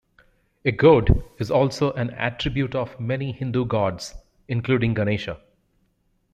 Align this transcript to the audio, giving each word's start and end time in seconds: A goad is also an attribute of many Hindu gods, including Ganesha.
A 0.65 0.71
goad 0.71 1.23
is 1.37 1.51
also 1.51 1.91
an 1.91 2.09
attribute 2.15 2.73
of 2.73 2.99
many 2.99 3.33
Hindu 3.33 3.65
gods, 3.65 4.15
including 4.47 4.95
Ganesha. 4.95 5.39